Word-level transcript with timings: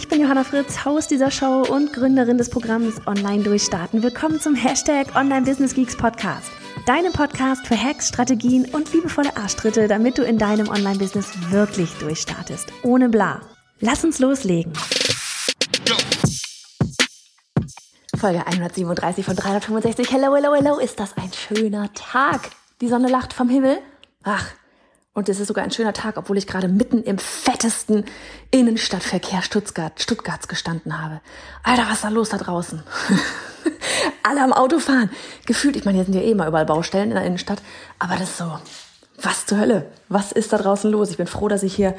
Ich 0.00 0.08
bin 0.08 0.22
Johanna 0.22 0.44
Fritz, 0.44 0.86
Haus 0.86 1.08
dieser 1.08 1.30
Show 1.30 1.60
und 1.60 1.92
Gründerin 1.92 2.38
des 2.38 2.48
Programms 2.48 3.06
Online 3.06 3.42
Durchstarten. 3.42 4.02
Willkommen 4.02 4.40
zum 4.40 4.54
Hashtag 4.54 5.14
Online 5.14 5.42
Business 5.42 5.74
Geeks 5.74 5.94
Podcast. 5.94 6.50
Deinem 6.86 7.12
Podcast 7.12 7.66
für 7.66 7.76
Hacks, 7.76 8.08
Strategien 8.08 8.64
und 8.72 8.90
liebevolle 8.94 9.36
Arschtritte, 9.36 9.88
damit 9.88 10.16
du 10.16 10.22
in 10.22 10.38
deinem 10.38 10.70
Online-Business 10.70 11.50
wirklich 11.50 11.92
durchstartest. 11.98 12.72
Ohne 12.82 13.10
bla. 13.10 13.42
Lass 13.80 14.02
uns 14.02 14.18
loslegen. 14.20 14.72
Folge 18.16 18.46
137 18.46 19.26
von 19.26 19.36
365. 19.36 20.10
Hello, 20.10 20.34
hello, 20.34 20.54
hello. 20.54 20.78
Ist 20.78 20.98
das 20.98 21.14
ein 21.18 21.30
schöner 21.30 21.92
Tag? 21.92 22.48
Die 22.80 22.88
Sonne 22.88 23.08
lacht 23.08 23.34
vom 23.34 23.50
Himmel. 23.50 23.76
Ach, 24.22 24.50
und 25.12 25.28
es 25.28 25.40
ist 25.40 25.48
sogar 25.48 25.64
ein 25.64 25.72
schöner 25.72 25.92
Tag, 25.92 26.16
obwohl 26.16 26.38
ich 26.38 26.46
gerade 26.46 26.68
mitten 26.68 27.02
im 27.02 27.18
fettesten 27.18 28.04
Innenstadtverkehr 28.52 29.42
Stuttgart, 29.42 30.00
Stuttgarts 30.00 30.46
gestanden 30.46 31.02
habe. 31.02 31.20
Alter, 31.64 31.86
was 31.86 31.94
ist 31.94 32.04
da 32.04 32.08
los 32.10 32.28
da 32.28 32.36
draußen? 32.36 32.82
Alle 34.22 34.42
am 34.42 34.52
Auto 34.52 34.78
fahren. 34.78 35.10
Gefühlt, 35.46 35.74
ich 35.74 35.84
meine, 35.84 35.96
hier 35.96 36.04
sind 36.04 36.14
ja 36.14 36.22
eh 36.22 36.34
mal 36.34 36.46
überall 36.46 36.64
Baustellen 36.64 37.10
in 37.10 37.16
der 37.16 37.24
Innenstadt. 37.24 37.60
Aber 37.98 38.14
das 38.14 38.30
ist 38.30 38.38
so, 38.38 38.58
was 39.20 39.46
zur 39.46 39.58
Hölle? 39.58 39.86
Was 40.08 40.30
ist 40.30 40.52
da 40.52 40.58
draußen 40.58 40.90
los? 40.90 41.10
Ich 41.10 41.16
bin 41.16 41.26
froh, 41.26 41.48
dass 41.48 41.64
ich 41.64 41.74
hier 41.74 41.96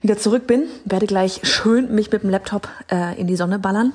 wieder 0.00 0.16
zurück 0.16 0.46
bin. 0.46 0.68
Werde 0.84 1.06
gleich 1.06 1.40
schön 1.42 1.92
mich 1.92 2.12
mit 2.12 2.22
dem 2.22 2.30
Laptop 2.30 2.68
äh, 2.88 3.18
in 3.20 3.26
die 3.26 3.36
Sonne 3.36 3.58
ballern. 3.58 3.92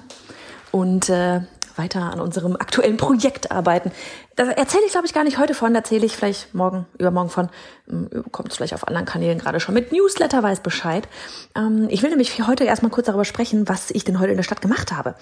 Und 0.71 1.09
äh, 1.09 1.41
weiter 1.79 2.11
an 2.13 2.21
unserem 2.21 2.55
aktuellen 2.55 2.97
Projekt 2.97 3.51
arbeiten. 3.51 3.91
Da 4.35 4.43
erzähle 4.51 4.83
ich, 4.85 4.91
glaube 4.91 5.07
ich, 5.07 5.13
gar 5.13 5.23
nicht 5.23 5.39
heute 5.39 5.55
von, 5.55 5.73
erzähle 5.73 6.05
ich 6.05 6.15
vielleicht 6.15 6.53
morgen, 6.53 6.85
übermorgen 6.99 7.29
von, 7.29 7.49
ähm, 7.89 8.09
kommt 8.31 8.51
es 8.51 8.57
vielleicht 8.57 8.75
auf 8.75 8.87
anderen 8.87 9.07
Kanälen 9.07 9.39
gerade 9.39 9.59
schon 9.59 9.73
mit 9.73 9.91
Newsletter, 9.91 10.43
weiß 10.43 10.59
Bescheid. 10.59 11.07
Ähm, 11.55 11.87
ich 11.89 12.03
will 12.03 12.09
nämlich 12.11 12.45
heute 12.45 12.65
erstmal 12.65 12.91
kurz 12.91 13.07
darüber 13.07 13.25
sprechen, 13.25 13.67
was 13.67 13.89
ich 13.89 14.03
denn 14.03 14.19
heute 14.19 14.31
in 14.31 14.37
der 14.37 14.43
Stadt 14.43 14.61
gemacht 14.61 14.91
habe. 14.91 15.15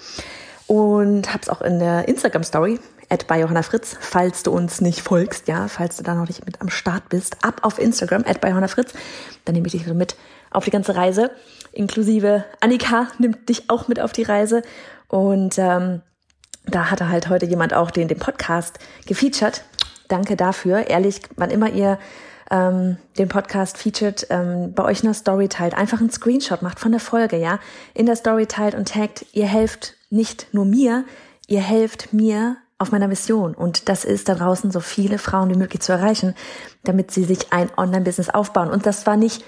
Und 0.67 1.29
habe 1.29 1.39
es 1.41 1.47
auch 1.47 1.61
in 1.61 1.79
der 1.79 2.09
Instagram-Story, 2.09 2.79
at 3.09 3.27
bei 3.27 3.39
Johanna 3.39 3.63
Fritz, 3.63 3.95
falls 3.99 4.43
du 4.43 4.51
uns 4.51 4.81
nicht 4.81 5.01
folgst, 5.01 5.47
ja, 5.47 5.69
falls 5.69 5.95
du 5.95 6.03
da 6.03 6.13
noch 6.13 6.27
nicht 6.27 6.45
mit 6.45 6.59
am 6.59 6.69
Start 6.69 7.07
bist, 7.07 7.37
ab 7.45 7.61
auf 7.61 7.79
Instagram, 7.79 8.25
at 8.27 8.41
bei 8.41 8.49
Johanna 8.49 8.67
Fritz, 8.67 8.91
dann 9.45 9.55
nehme 9.55 9.67
ich 9.67 9.71
dich 9.71 9.87
mit 9.87 10.17
auf 10.51 10.65
die 10.65 10.71
ganze 10.71 10.95
Reise, 10.95 11.31
inklusive 11.71 12.43
Annika 12.59 13.07
nimmt 13.17 13.47
dich 13.47 13.69
auch 13.69 13.87
mit 13.87 13.99
auf 13.99 14.11
die 14.11 14.23
Reise 14.23 14.61
und 15.07 15.57
ähm, 15.57 16.01
da 16.67 16.91
hatte 16.91 17.09
halt 17.09 17.29
heute 17.29 17.45
jemand 17.45 17.73
auch 17.73 17.91
den, 17.91 18.07
den 18.07 18.19
Podcast 18.19 18.79
gefeatured. 19.05 19.63
Danke 20.07 20.35
dafür. 20.35 20.87
Ehrlich, 20.87 21.21
wann 21.35 21.49
immer 21.49 21.69
ihr 21.69 21.97
ähm, 22.49 22.97
den 23.17 23.27
Podcast 23.27 23.77
featured, 23.77 24.27
ähm, 24.29 24.73
bei 24.73 24.83
euch 24.83 25.03
eine 25.03 25.13
Story 25.13 25.47
teilt, 25.47 25.73
einfach 25.73 25.99
einen 25.99 26.11
Screenshot 26.11 26.61
macht 26.61 26.79
von 26.79 26.91
der 26.91 27.01
Folge, 27.01 27.37
ja, 27.37 27.59
in 27.93 28.05
der 28.05 28.15
Story 28.15 28.45
teilt 28.45 28.75
und 28.75 28.89
taggt, 28.89 29.25
ihr 29.33 29.47
helft 29.47 29.95
nicht 30.09 30.53
nur 30.53 30.65
mir, 30.65 31.03
ihr 31.47 31.61
helft 31.61 32.13
mir 32.13 32.57
auf 32.77 32.91
meiner 32.91 33.07
Mission. 33.07 33.53
Und 33.53 33.89
das 33.89 34.05
ist 34.05 34.29
da 34.29 34.35
draußen 34.35 34.71
so 34.71 34.79
viele 34.79 35.17
Frauen 35.17 35.49
wie 35.49 35.57
möglich 35.57 35.81
zu 35.81 35.91
erreichen, 35.91 36.35
damit 36.83 37.11
sie 37.11 37.23
sich 37.23 37.51
ein 37.51 37.69
Online-Business 37.75 38.29
aufbauen. 38.29 38.69
Und 38.69 38.85
das 38.85 39.05
war 39.05 39.17
nicht 39.17 39.43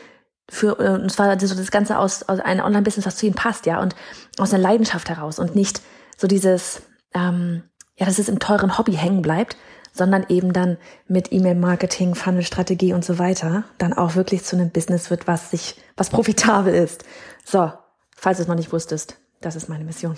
für, 0.49 0.79
äh, 0.79 1.05
es 1.05 1.19
war 1.19 1.39
so 1.39 1.55
das 1.55 1.71
Ganze 1.71 1.99
aus, 1.99 2.23
aus 2.23 2.39
einem 2.39 2.65
Online-Business, 2.65 3.05
was 3.05 3.17
zu 3.17 3.27
ihnen 3.27 3.35
passt, 3.35 3.65
ja, 3.65 3.79
und 3.81 3.95
aus 4.39 4.53
einer 4.53 4.63
Leidenschaft 4.63 5.09
heraus 5.09 5.39
und 5.39 5.55
nicht 5.55 5.81
so 6.17 6.27
dieses, 6.27 6.81
ähm, 7.13 7.63
ja, 7.97 8.05
dass 8.05 8.19
es 8.19 8.29
im 8.29 8.39
teuren 8.39 8.77
Hobby 8.77 8.93
hängen 8.93 9.21
bleibt, 9.21 9.57
sondern 9.91 10.25
eben 10.29 10.53
dann 10.53 10.77
mit 11.07 11.31
E-Mail-Marketing, 11.31 12.15
Funnel-Strategie 12.15 12.93
und 12.93 13.03
so 13.03 13.19
weiter 13.19 13.65
dann 13.77 13.93
auch 13.93 14.15
wirklich 14.15 14.43
zu 14.43 14.55
einem 14.55 14.69
Business 14.69 15.09
wird, 15.09 15.27
was 15.27 15.51
sich, 15.51 15.75
was 15.97 16.09
profitabel 16.09 16.73
ist. 16.73 17.03
So, 17.43 17.71
falls 18.15 18.37
du 18.37 18.43
es 18.43 18.47
noch 18.47 18.55
nicht 18.55 18.71
wusstest, 18.71 19.17
das 19.41 19.55
ist 19.55 19.69
meine 19.69 19.83
Mission. 19.83 20.15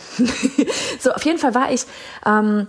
so, 1.00 1.12
auf 1.12 1.24
jeden 1.26 1.38
Fall 1.38 1.56
war 1.56 1.72
ich 1.72 1.86
ähm, 2.26 2.68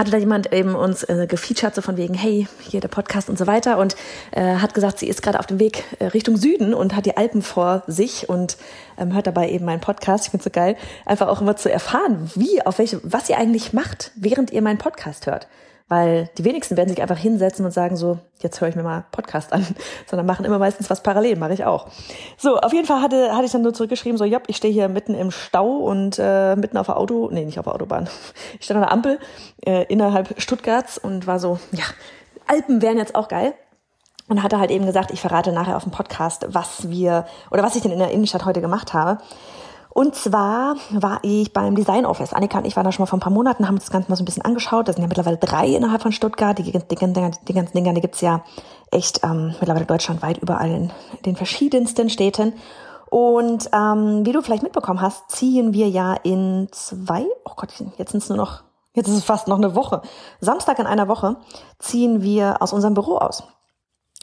hatte 0.00 0.10
da 0.10 0.16
jemand 0.16 0.52
eben 0.52 0.74
uns 0.74 1.04
äh, 1.04 1.26
gefeatured, 1.28 1.74
so 1.74 1.82
von 1.82 1.96
wegen, 1.96 2.14
hey, 2.14 2.48
hier 2.60 2.80
der 2.80 2.88
Podcast 2.88 3.28
und 3.28 3.38
so 3.38 3.46
weiter 3.46 3.78
und 3.78 3.94
äh, 4.32 4.56
hat 4.56 4.74
gesagt, 4.74 4.98
sie 4.98 5.06
ist 5.06 5.22
gerade 5.22 5.38
auf 5.38 5.46
dem 5.46 5.60
Weg 5.60 5.84
äh, 5.98 6.06
Richtung 6.06 6.36
Süden 6.36 6.74
und 6.74 6.96
hat 6.96 7.06
die 7.06 7.16
Alpen 7.16 7.42
vor 7.42 7.82
sich 7.86 8.28
und 8.28 8.56
ähm, 8.98 9.12
hört 9.12 9.26
dabei 9.26 9.50
eben 9.50 9.66
meinen 9.66 9.80
Podcast. 9.80 10.24
Ich 10.24 10.30
finde 10.30 10.44
so 10.44 10.50
geil, 10.50 10.76
einfach 11.04 11.28
auch 11.28 11.42
immer 11.42 11.56
zu 11.56 11.70
erfahren, 11.70 12.30
wie, 12.34 12.62
auf 12.62 12.78
welche, 12.78 13.00
was 13.04 13.28
ihr 13.28 13.38
eigentlich 13.38 13.72
macht, 13.72 14.10
während 14.16 14.50
ihr 14.50 14.62
meinen 14.62 14.78
Podcast 14.78 15.26
hört. 15.26 15.46
Weil 15.90 16.30
die 16.38 16.44
wenigsten 16.44 16.76
werden 16.76 16.88
sich 16.88 17.02
einfach 17.02 17.18
hinsetzen 17.18 17.64
und 17.64 17.72
sagen 17.72 17.96
so, 17.96 18.18
jetzt 18.38 18.60
höre 18.60 18.68
ich 18.68 18.76
mir 18.76 18.84
mal 18.84 19.06
Podcast 19.10 19.52
an, 19.52 19.66
sondern 20.06 20.24
machen 20.24 20.44
immer 20.44 20.60
meistens 20.60 20.88
was 20.88 21.02
parallel, 21.02 21.36
mache 21.36 21.52
ich 21.52 21.64
auch. 21.64 21.88
So, 22.38 22.58
auf 22.58 22.72
jeden 22.72 22.86
Fall 22.86 23.02
hatte, 23.02 23.34
hatte 23.34 23.46
ich 23.46 23.50
dann 23.50 23.62
nur 23.62 23.74
zurückgeschrieben, 23.74 24.16
so, 24.16 24.24
ja, 24.24 24.38
ich 24.46 24.56
stehe 24.56 24.72
hier 24.72 24.88
mitten 24.88 25.16
im 25.16 25.32
Stau 25.32 25.78
und 25.78 26.16
äh, 26.20 26.54
mitten 26.54 26.76
auf 26.76 26.86
der 26.86 26.96
Auto, 26.96 27.28
nee, 27.32 27.44
nicht 27.44 27.58
auf 27.58 27.64
der 27.64 27.74
Autobahn. 27.74 28.08
Ich 28.60 28.66
stand 28.66 28.76
an 28.76 28.84
der 28.84 28.92
Ampel 28.92 29.18
äh, 29.66 29.84
innerhalb 29.86 30.40
Stuttgarts 30.40 30.96
und 30.96 31.26
war 31.26 31.40
so, 31.40 31.58
ja, 31.72 31.84
Alpen 32.46 32.82
wären 32.82 32.96
jetzt 32.96 33.16
auch 33.16 33.26
geil. 33.26 33.54
Und 34.28 34.44
hatte 34.44 34.60
halt 34.60 34.70
eben 34.70 34.86
gesagt, 34.86 35.10
ich 35.10 35.20
verrate 35.20 35.50
nachher 35.50 35.76
auf 35.76 35.82
dem 35.82 35.90
Podcast, 35.90 36.46
was 36.50 36.88
wir 36.88 37.26
oder 37.50 37.64
was 37.64 37.74
ich 37.74 37.82
denn 37.82 37.90
in 37.90 37.98
der 37.98 38.12
Innenstadt 38.12 38.44
heute 38.44 38.60
gemacht 38.60 38.94
habe. 38.94 39.20
Und 39.92 40.14
zwar 40.14 40.76
war 40.90 41.18
ich 41.22 41.52
beim 41.52 41.74
Design 41.74 42.06
Office. 42.06 42.32
Annika 42.32 42.58
und 42.58 42.64
ich 42.64 42.76
waren 42.76 42.84
da 42.84 42.92
schon 42.92 43.02
mal 43.02 43.08
vor 43.08 43.18
ein 43.18 43.22
paar 43.22 43.32
Monaten, 43.32 43.66
haben 43.66 43.74
uns 43.74 43.84
das 43.84 43.92
Ganze 43.92 44.08
mal 44.08 44.16
so 44.16 44.22
ein 44.22 44.24
bisschen 44.24 44.44
angeschaut. 44.44 44.88
Da 44.88 44.92
sind 44.92 45.02
ja 45.02 45.08
mittlerweile 45.08 45.36
drei 45.36 45.66
innerhalb 45.68 46.02
von 46.02 46.12
Stuttgart. 46.12 46.56
Die, 46.58 46.62
die, 46.62 46.72
die, 46.72 46.80
die 46.88 47.54
ganzen 47.54 47.72
Dinger, 47.74 47.92
die 47.92 48.00
gibt's 48.00 48.20
ja 48.20 48.42
echt 48.90 49.24
ähm, 49.24 49.54
mittlerweile 49.58 49.86
deutschlandweit 49.86 50.38
überall 50.38 50.70
in 50.70 50.92
den 51.26 51.36
verschiedensten 51.36 52.08
Städten. 52.08 52.52
Und 53.10 53.68
ähm, 53.72 54.24
wie 54.24 54.32
du 54.32 54.40
vielleicht 54.40 54.62
mitbekommen 54.62 55.00
hast, 55.00 55.30
ziehen 55.30 55.72
wir 55.72 55.88
ja 55.88 56.14
in 56.14 56.68
zwei, 56.70 57.26
oh 57.44 57.52
Gott, 57.56 57.72
jetzt 57.98 58.12
sind 58.12 58.22
es 58.22 58.28
nur 58.28 58.38
noch, 58.38 58.62
jetzt 58.94 59.08
ist 59.08 59.16
es 59.16 59.24
fast 59.24 59.48
noch 59.48 59.58
eine 59.58 59.74
Woche. 59.74 60.02
Samstag 60.40 60.78
in 60.78 60.86
einer 60.86 61.08
Woche 61.08 61.36
ziehen 61.80 62.22
wir 62.22 62.62
aus 62.62 62.72
unserem 62.72 62.94
Büro 62.94 63.16
aus. 63.16 63.42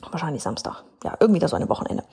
Wahrscheinlich 0.09 0.41
Samstag. 0.41 0.83
Ja, 1.03 1.15
irgendwie 1.19 1.39
da 1.39 1.49
so 1.49 1.57
eine 1.57 1.67
Wochenende. 1.67 2.05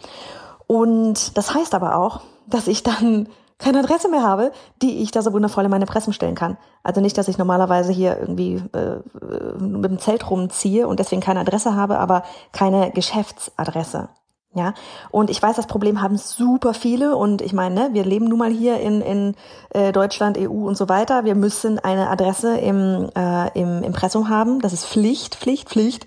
Und 0.67 1.37
das 1.37 1.55
heißt 1.55 1.75
aber 1.75 1.97
auch, 1.97 2.23
dass 2.47 2.67
ich 2.67 2.83
dann 2.83 3.29
keine 3.59 3.79
Adresse 3.79 4.09
mehr 4.09 4.23
habe, 4.23 4.53
die 4.83 5.03
ich 5.03 5.11
da 5.11 5.23
so 5.23 5.33
wundervoll 5.33 5.65
in 5.65 5.71
meine 5.71 5.87
Pressen 5.87 6.13
stellen 6.13 6.35
kann. 6.35 6.57
Also 6.83 7.01
nicht, 7.01 7.17
dass 7.17 7.29
ich 7.29 7.39
normalerweise 7.39 7.93
hier 7.93 8.19
irgendwie 8.19 8.63
äh, 8.73 8.97
mit 9.59 9.91
dem 9.91 9.99
Zelt 9.99 10.29
rumziehe 10.29 10.89
und 10.89 10.99
deswegen 10.99 11.23
keine 11.23 11.41
Adresse 11.41 11.75
habe, 11.75 11.99
aber 11.99 12.25
keine 12.53 12.91
Geschäftsadresse. 12.91 14.09
Ja, 14.57 14.73
und 15.11 15.31
ich 15.31 15.43
weiß, 15.43 15.57
das 15.57 15.67
Problem 15.67 16.01
haben 16.01 16.17
super 16.17 16.75
viele 16.75 17.17
und 17.17 17.43
ich 17.43 17.53
meine, 17.53 17.75
ne, 17.75 17.89
wir 17.91 18.05
leben 18.05 18.27
nun 18.27 18.39
mal 18.39 18.53
hier 18.53 18.79
in, 18.79 19.01
in 19.01 19.35
äh, 19.71 19.91
Deutschland, 19.91 20.39
EU 20.39 20.49
und 20.49 20.77
so 20.77 20.89
weiter. 20.89 21.25
Wir 21.25 21.35
müssen 21.35 21.81
eine 21.81 22.09
Adresse 22.09 22.57
im, 22.59 23.11
äh, 23.17 23.59
im 23.59 23.83
Impressum 23.83 24.29
haben. 24.29 24.61
Das 24.61 24.73
ist 24.73 24.87
Pflicht, 24.87 25.35
Pflicht, 25.35 25.69
Pflicht. 25.71 26.07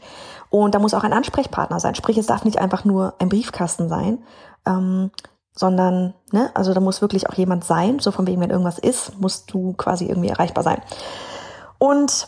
Und 0.49 0.75
da 0.75 0.79
muss 0.79 0.93
auch 0.93 1.03
ein 1.03 1.11
Ansprechpartner 1.11 1.81
sein. 1.81 1.95
Sprich, 1.95 2.17
es 2.17 2.27
darf 2.27 2.45
nicht 2.45 2.57
einfach 2.57 2.85
nur 2.85 3.15
ein 3.19 3.27
Briefkasten 3.27 3.89
sein, 3.89 4.19
ähm, 4.65 5.11
sondern, 5.57 6.13
ne, 6.31 6.51
also 6.53 6.73
da 6.73 6.79
muss 6.79 7.01
wirklich 7.01 7.29
auch 7.29 7.33
jemand 7.33 7.63
sein, 7.63 7.99
so 7.99 8.11
von 8.11 8.27
wegen, 8.27 8.39
wenn 8.41 8.51
irgendwas 8.51 8.77
ist, 8.77 9.19
musst 9.19 9.51
du 9.51 9.73
quasi 9.73 10.05
irgendwie 10.05 10.29
erreichbar 10.29 10.63
sein. 10.63 10.81
Und 11.79 12.27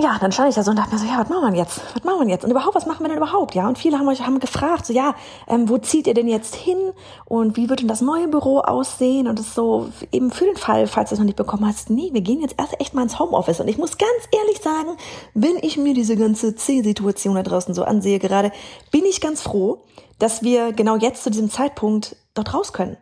ja, 0.00 0.18
dann 0.20 0.32
stand 0.32 0.48
ich 0.48 0.56
da 0.56 0.64
so 0.64 0.72
und 0.72 0.78
dachte 0.78 0.92
mir 0.92 0.98
so, 0.98 1.06
ja, 1.06 1.20
was 1.20 1.28
machen 1.28 1.52
wir 1.52 1.60
jetzt? 1.60 1.80
Was 1.94 2.02
machen 2.02 2.26
wir 2.26 2.28
jetzt? 2.28 2.44
Und 2.44 2.50
überhaupt, 2.50 2.74
was 2.74 2.84
machen 2.84 3.04
wir 3.04 3.08
denn 3.08 3.18
überhaupt? 3.18 3.54
Ja, 3.54 3.68
und 3.68 3.78
viele 3.78 3.96
haben 3.96 4.08
euch 4.08 4.22
haben 4.22 4.40
gefragt, 4.40 4.86
so, 4.86 4.92
ja, 4.92 5.14
ähm, 5.46 5.68
wo 5.68 5.78
zieht 5.78 6.08
ihr 6.08 6.14
denn 6.14 6.26
jetzt 6.26 6.56
hin? 6.56 6.92
Und 7.26 7.56
wie 7.56 7.68
wird 7.68 7.80
denn 7.80 7.86
das 7.86 8.00
neue 8.00 8.26
Büro 8.26 8.58
aussehen? 8.58 9.28
Und 9.28 9.38
das 9.38 9.54
so 9.54 9.88
eben 10.10 10.32
für 10.32 10.46
den 10.46 10.56
Fall, 10.56 10.88
falls 10.88 11.10
du 11.10 11.14
es 11.14 11.20
noch 11.20 11.26
nicht 11.26 11.36
bekommen 11.36 11.64
hast, 11.64 11.90
nee, 11.90 12.10
wir 12.12 12.22
gehen 12.22 12.40
jetzt 12.40 12.56
erst 12.58 12.80
echt 12.80 12.92
mal 12.94 13.02
ins 13.02 13.20
Homeoffice. 13.20 13.60
Und 13.60 13.68
ich 13.68 13.78
muss 13.78 13.96
ganz 13.96 14.10
ehrlich 14.32 14.60
sagen, 14.60 14.96
wenn 15.32 15.56
ich 15.62 15.76
mir 15.76 15.94
diese 15.94 16.16
ganze 16.16 16.56
C-Situation 16.56 17.36
da 17.36 17.44
draußen 17.44 17.72
so 17.72 17.84
ansehe 17.84 18.18
gerade, 18.18 18.50
bin 18.90 19.04
ich 19.04 19.20
ganz 19.20 19.42
froh, 19.42 19.84
dass 20.18 20.42
wir 20.42 20.72
genau 20.72 20.96
jetzt 20.96 21.22
zu 21.22 21.30
diesem 21.30 21.50
Zeitpunkt 21.50 22.16
dort 22.34 22.52
raus 22.52 22.72
können. 22.72 22.96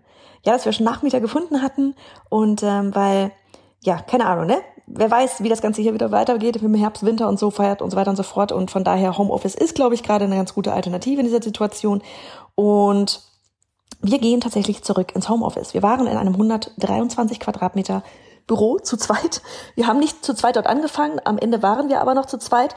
Ja, 0.45 0.53
dass 0.53 0.67
wir 0.67 0.73
schon 0.73 0.85
Nachmieter 0.85 1.21
gefunden 1.21 1.63
hatten 1.63 1.95
und 2.29 2.63
ähm, 2.63 2.95
weil, 2.95 3.33
ja, 3.81 3.99
keine 3.99 4.27
Ahnung, 4.27 4.47
ne? 4.47 4.59
Wer 4.87 5.11
weiß, 5.11 5.43
wie 5.43 5.49
das 5.49 5.63
Ganze 5.63 5.83
hier 5.83 5.95
wieder 5.95 6.11
weitergeht 6.11 6.57
im 6.57 6.75
Herbst, 6.75 7.05
Winter 7.05 7.29
und 7.29 7.39
so 7.39 7.51
feiert 7.51 7.83
und 7.83 7.91
so 7.91 7.97
weiter 7.97 8.11
und 8.11 8.17
so 8.17 8.23
fort. 8.23 8.53
Und 8.53 8.71
von 8.71 8.85
daher 8.85 9.17
Homeoffice 9.19 9.55
ist, 9.55 9.75
glaube 9.75 9.95
ich, 9.95 10.03
gerade 10.03 10.25
eine 10.25 10.37
ganz 10.37 10.55
gute 10.55 10.73
Alternative 10.73 11.21
in 11.21 11.27
dieser 11.27 11.43
Situation. 11.43 12.03
Und 12.55 13.23
wir 14.01 14.19
gehen 14.19 14.41
tatsächlich 14.41 14.83
zurück 14.83 15.15
ins 15.15 15.29
Homeoffice. 15.29 15.75
Wir 15.75 15.83
waren 15.83 16.07
in 16.07 16.17
einem 16.17 16.35
123 16.35 17.39
Quadratmeter 17.41 18.03
Büro 18.47 18.79
zu 18.79 18.97
zweit. 18.97 19.43
Wir 19.77 19.87
haben 19.87 20.01
nicht 20.01 20.25
zu 20.25 20.35
zweit 20.35 20.57
dort 20.57 20.67
angefangen, 20.67 21.21
am 21.25 21.39
Ende 21.39 21.63
waren 21.63 21.89
wir 21.89 22.01
aber 22.01 22.15
noch 22.15 22.27
zu 22.27 22.39
zweit. 22.39 22.75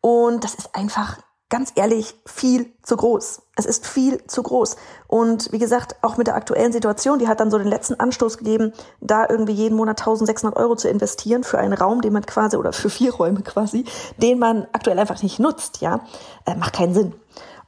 Und 0.00 0.44
das 0.44 0.54
ist 0.54 0.74
einfach 0.74 1.18
ganz 1.50 1.72
ehrlich 1.76 2.14
viel 2.26 2.72
zu 2.82 2.96
groß. 2.96 3.42
Es 3.56 3.64
ist 3.64 3.86
viel 3.86 4.24
zu 4.26 4.42
groß. 4.42 4.76
Und 5.06 5.50
wie 5.50 5.58
gesagt, 5.58 5.96
auch 6.02 6.16
mit 6.16 6.26
der 6.26 6.34
aktuellen 6.34 6.72
Situation, 6.72 7.18
die 7.18 7.26
hat 7.26 7.40
dann 7.40 7.50
so 7.50 7.58
den 7.58 7.66
letzten 7.66 7.94
Anstoß 7.94 8.38
gegeben, 8.38 8.72
da 9.00 9.26
irgendwie 9.28 9.52
jeden 9.52 9.76
Monat 9.76 10.00
1600 10.00 10.58
Euro 10.58 10.76
zu 10.76 10.88
investieren 10.88 11.44
für 11.44 11.58
einen 11.58 11.72
Raum, 11.72 12.02
den 12.02 12.12
man 12.12 12.26
quasi, 12.26 12.56
oder 12.56 12.72
für 12.72 12.90
vier 12.90 13.14
Räume 13.14 13.42
quasi, 13.42 13.84
den 14.18 14.38
man 14.38 14.66
aktuell 14.72 14.98
einfach 14.98 15.22
nicht 15.22 15.38
nutzt, 15.38 15.80
ja, 15.80 16.00
äh, 16.44 16.54
macht 16.54 16.74
keinen 16.74 16.94
Sinn. 16.94 17.14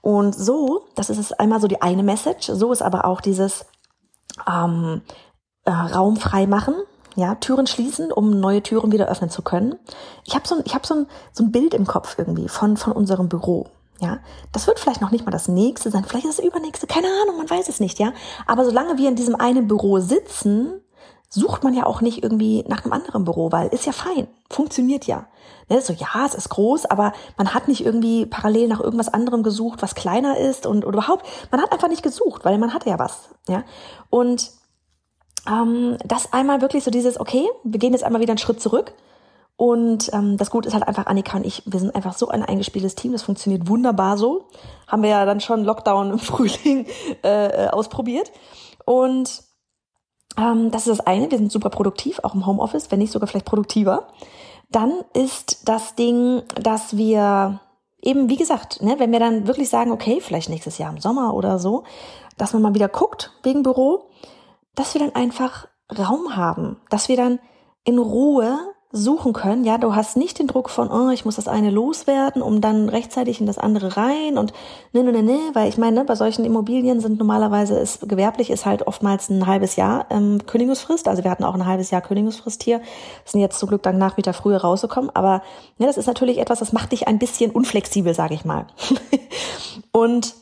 Und 0.03 0.35
so, 0.35 0.87
das 0.95 1.11
ist 1.11 1.41
einmal 1.41 1.61
so 1.61 1.67
die 1.67 1.83
eine 1.83 2.03
Message, 2.03 2.47
so 2.47 2.73
ist 2.73 2.83
aber 2.83 3.05
auch 3.07 3.21
dieses 3.21 3.65
ähm, 4.47 5.03
äh, 5.65 5.71
Raum 5.71 6.17
frei 6.17 6.47
machen, 6.47 6.75
ja, 7.17 7.35
Türen 7.37 7.67
schließen, 7.67 8.13
um 8.13 8.41
neue 8.41 8.63
Türen 8.63 8.93
wieder 8.93 9.09
öffnen 9.09 9.31
zu 9.31 9.43
können. 9.43 9.77
Ich 10.25 10.35
habe 10.35 10.47
so, 10.47 10.57
ein, 10.57 10.63
ich 10.65 10.75
hab 10.75 10.87
so, 10.87 10.95
ein, 10.95 11.07
so 11.33 11.45
ein 11.45 11.53
Bild 11.53 11.75
im 11.75 11.87
Kopf 11.87 12.17
irgendwie 12.19 12.49
von, 12.49 12.77
von 12.77 12.93
unserem 12.93 13.29
Büro. 13.29 13.67
Ja, 14.01 14.19
das 14.53 14.67
wird 14.67 14.79
vielleicht 14.79 15.03
noch 15.03 15.11
nicht 15.11 15.27
mal 15.27 15.31
das 15.31 15.49
nächste 15.49 15.91
sein, 15.91 16.05
vielleicht 16.05 16.27
das 16.27 16.39
übernächste, 16.39 16.87
keine 16.87 17.09
Ahnung, 17.23 17.37
man 17.37 17.51
weiß 17.51 17.69
es 17.69 17.81
nicht, 17.81 17.99
ja. 17.99 18.13
Aber 18.47 18.65
solange 18.65 18.97
wir 18.97 19.09
in 19.09 19.17
diesem 19.17 19.35
einen 19.35 19.69
Büro 19.69 19.99
sitzen, 19.99 20.81
sucht 21.29 21.63
man 21.63 21.75
ja 21.75 21.85
auch 21.85 22.01
nicht 22.01 22.23
irgendwie 22.23 22.65
nach 22.67 22.85
einem 22.85 22.93
anderen 22.93 23.25
Büro, 23.25 23.53
weil 23.53 23.69
ist 23.69 23.85
ja 23.87 23.93
fein, 23.93 24.27
funktioniert 24.49 25.07
ja. 25.07 25.27
Ne, 25.69 25.81
so 25.81 25.93
ja, 25.93 26.27
es 26.27 26.35
ist 26.35 26.49
groß, 26.49 26.87
aber 26.87 27.13
man 27.37 27.55
hat 27.55 27.69
nicht 27.69 27.85
irgendwie 27.85 28.27
parallel 28.27 28.67
nach 28.69 28.81
irgendwas 28.81 29.09
anderem 29.09 29.43
gesucht, 29.43 29.83
was 29.83 29.95
kleiner 29.95 30.39
ist 30.39 30.67
und 30.67 30.85
oder 30.85 30.99
überhaupt, 30.99 31.25
man 31.53 31.61
hat 31.61 31.71
einfach 31.71 31.89
nicht 31.89 32.03
gesucht, 32.03 32.45
weil 32.45 32.59
man 32.59 32.75
hatte 32.75 32.91
ja 32.91 32.99
was, 32.99 33.29
ja. 33.49 33.63
Und 34.09 34.51
ähm, 35.49 35.97
das 36.05 36.33
einmal 36.33 36.61
wirklich 36.61 36.85
so 36.85 36.91
dieses, 36.91 37.19
okay, 37.19 37.49
wir 37.65 37.79
gehen 37.79 37.93
jetzt 37.93 38.05
einmal 38.05 38.21
wieder 38.21 38.33
einen 38.33 38.39
Schritt 38.39 38.61
zurück. 38.61 38.95
Und 39.57 40.11
ähm, 40.15 40.39
das 40.39 40.51
Gute 40.51 40.69
ist 40.69 40.75
halt 40.75 40.89
einfach, 40.89 41.07
Annika 41.07 41.37
und 41.37 41.45
ich, 41.45 41.63
wir 41.67 41.81
sind 41.81 41.95
einfach 41.95 42.15
so 42.15 42.29
ein 42.29 42.43
eingespieltes 42.43 42.95
Team, 42.95 43.13
das 43.13 43.23
funktioniert 43.23 43.69
wunderbar 43.69 44.17
so. 44.17 44.47
Haben 44.87 45.03
wir 45.03 45.11
ja 45.11 45.27
dann 45.27 45.41
schon 45.41 45.65
Lockdown 45.65 46.13
im 46.13 46.19
Frühling 46.21 46.87
äh, 47.23 47.67
äh, 47.67 47.69
ausprobiert. 47.69 48.33
Und 48.87 49.43
ähm, 50.39 50.71
das 50.71 50.87
ist 50.87 50.99
das 50.99 51.07
eine, 51.07 51.31
wir 51.31 51.37
sind 51.37 51.53
super 51.53 51.69
produktiv, 51.69 52.21
auch 52.23 52.35
im 52.35 52.47
Homeoffice, 52.47 52.91
wenn 52.91 53.01
nicht 53.01 53.13
sogar 53.13 53.27
vielleicht 53.27 53.45
produktiver. 53.45 54.09
Dann 54.71 54.93
ist 55.13 55.69
das 55.69 55.95
Ding, 55.95 56.43
dass 56.55 56.97
wir 56.97 57.61
eben, 58.01 58.31
wie 58.31 58.37
gesagt, 58.37 58.81
ne, 58.83 58.99
wenn 58.99 59.13
wir 59.13 59.21
dann 59.21 59.47
wirklich 59.47 59.69
sagen, 59.69 59.93
okay, 59.93 60.21
vielleicht 60.21 60.49
nächstes 60.49 60.79
Jahr 60.79 60.91
im 60.91 61.01
Sommer 61.01 61.35
oder 61.35 61.59
so, 61.59 61.85
dass 62.39 62.53
man 62.53 62.63
mal 62.63 62.75
wieder 62.75 62.89
guckt 62.89 63.33
wegen 63.43 63.63
Büro, 63.63 64.09
dass 64.75 64.95
wir 64.95 65.01
dann 65.01 65.15
einfach 65.15 65.67
Raum 65.97 66.37
haben, 66.37 66.81
dass 66.89 67.09
wir 67.09 67.17
dann 67.17 67.39
in 67.85 67.99
Ruhe 67.99 68.59
suchen 68.93 69.33
können. 69.33 69.65
Ja, 69.65 69.79
du 69.79 69.95
hast 69.95 70.17
nicht 70.17 70.41
den 70.41 70.49
Druck 70.49 70.69
von, 70.69 70.91
oh, 70.91 71.11
ich 71.11 71.25
muss 71.25 71.37
das 71.37 71.47
eine 71.47 71.71
loswerden, 71.71 72.43
um 72.43 72.61
dann 72.61 72.89
rechtzeitig 72.89 73.41
in 73.41 73.47
das 73.47 73.59
andere 73.59 73.97
rein 73.97 74.37
und 74.37 74.53
ne, 74.93 75.05
ne, 75.05 75.13
ne, 75.13 75.23
ne, 75.23 75.39
weil 75.53 75.69
ich 75.69 75.79
meine, 75.79 76.01
ne, 76.01 76.05
bei 76.05 76.17
solchen 76.17 76.45
Immobilien 76.45 77.01
sind 77.01 77.19
normalerweise 77.19 77.79
ist 77.79 78.09
gewerblich 78.09 78.51
ist 78.51 78.67
halt 78.67 78.87
oftmals 78.89 79.29
ein 79.31 79.47
halbes 79.47 79.77
Jahr 79.77 80.07
ähm, 80.11 80.45
Kündigungsfrist. 80.45 81.07
Also 81.07 81.23
wir 81.23 81.31
hatten 81.31 81.45
auch 81.45 81.55
ein 81.55 81.67
halbes 81.67 81.93
Jahr 81.93 82.01
Kündigungsfrist 82.01 82.65
hier, 82.65 82.81
sind 83.25 83.41
jetzt 83.41 83.61
zum 83.61 83.69
Glück 83.69 83.85
dann 83.85 83.99
Nachmieter 83.99 84.33
früher 84.33 84.61
rausgekommen. 84.61 85.11
Aber 85.15 85.43
ne, 85.79 85.87
das 85.87 85.97
ist 85.97 86.07
natürlich 86.07 86.39
etwas, 86.39 86.59
das 86.59 86.73
macht 86.73 86.91
dich 86.91 87.07
ein 87.07 87.21
bisschen 87.21 87.53
unflexibel, 87.53 88.13
sage 88.13 88.35
ich 88.35 88.45
mal. 88.45 88.67
und 89.93 90.35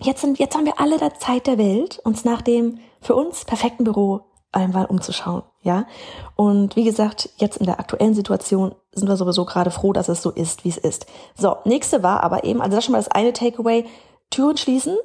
jetzt 0.00 0.20
sind, 0.20 0.38
jetzt 0.38 0.54
haben 0.54 0.66
wir 0.66 0.80
alle 0.80 0.98
der 0.98 1.14
Zeit 1.14 1.46
der 1.46 1.58
Welt, 1.58 2.00
uns 2.04 2.24
nach 2.24 2.42
dem 2.42 2.78
für 3.00 3.14
uns 3.14 3.44
perfekten 3.44 3.84
Büro 3.84 4.22
einmal 4.52 4.86
umzuschauen, 4.86 5.42
ja. 5.62 5.86
Und 6.34 6.76
wie 6.76 6.84
gesagt, 6.84 7.28
jetzt 7.36 7.58
in 7.58 7.66
der 7.66 7.78
aktuellen 7.78 8.14
Situation 8.14 8.74
sind 8.92 9.08
wir 9.08 9.16
sowieso 9.16 9.44
gerade 9.44 9.70
froh, 9.70 9.92
dass 9.92 10.08
es 10.08 10.22
so 10.22 10.30
ist, 10.30 10.64
wie 10.64 10.70
es 10.70 10.78
ist. 10.78 11.06
So, 11.36 11.56
nächste 11.64 12.02
war 12.02 12.22
aber 12.22 12.44
eben, 12.44 12.62
also 12.62 12.76
das 12.76 12.84
schon 12.84 12.92
mal 12.92 12.98
das 12.98 13.08
eine 13.08 13.32
Takeaway, 13.32 13.84
Türen 14.30 14.56
schließen, 14.56 14.96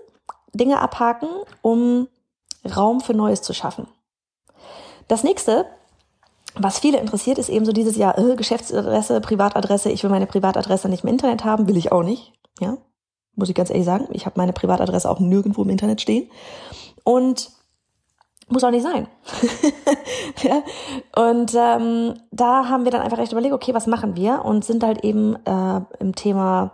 Dinge 0.54 0.80
abhaken, 0.80 1.30
um 1.62 2.08
Raum 2.76 3.02
für 3.02 3.14
Neues 3.14 3.42
zu 3.42 3.54
schaffen. 3.54 3.88
Das 5.08 5.24
nächste, 5.24 5.66
was 6.56 6.80
viele 6.80 7.00
interessiert, 7.00 7.38
ist 7.38 7.50
eben 7.50 7.66
so 7.66 7.72
dieses 7.72 7.98
Jahr, 7.98 8.18
äh, 8.18 8.36
Geschäftsadresse, 8.36 9.20
Privatadresse, 9.22 9.92
ich 9.92 10.04
will 10.04 10.10
meine 10.10 10.28
Privatadresse 10.28 10.88
nicht 10.88 11.04
im 11.04 11.10
Internet 11.10 11.44
haben, 11.44 11.68
will 11.68 11.78
ich 11.78 11.92
auch 11.92 12.04
nicht, 12.04 12.34
ja. 12.60 12.78
Muss 13.36 13.50
ich 13.50 13.56
ganz 13.56 13.70
ehrlich 13.70 13.86
sagen, 13.86 14.08
ich 14.12 14.26
habe 14.26 14.38
meine 14.38 14.54
Privatadresse 14.54 15.10
auch 15.10 15.20
nirgendwo 15.20 15.64
im 15.64 15.70
Internet 15.70 16.02
stehen. 16.02 16.30
Und 17.04 17.52
muss 18.52 18.64
auch 18.64 18.72
nicht 18.72 18.84
sein. 18.84 19.08
ja? 20.44 20.62
Und 21.16 21.56
ähm, 21.56 22.16
da 22.32 22.68
haben 22.68 22.84
wir 22.84 22.92
dann 22.92 23.02
einfach 23.02 23.20
echt 23.20 23.32
überlegt, 23.32 23.54
okay, 23.54 23.74
was 23.74 23.88
machen 23.88 24.16
wir? 24.16 24.44
Und 24.44 24.66
sind 24.66 24.84
halt 24.84 25.04
eben 25.06 25.38
äh, 25.46 25.82
im 26.00 26.16
Thema 26.16 26.72